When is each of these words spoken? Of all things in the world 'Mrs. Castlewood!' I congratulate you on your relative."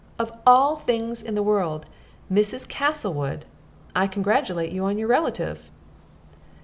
Of 0.17 0.31
all 0.47 0.77
things 0.77 1.21
in 1.21 1.35
the 1.35 1.43
world 1.43 1.85
'Mrs. 2.33 2.67
Castlewood!' 2.67 3.45
I 3.95 4.07
congratulate 4.07 4.71
you 4.71 4.83
on 4.85 4.97
your 4.97 5.07
relative." 5.09 5.69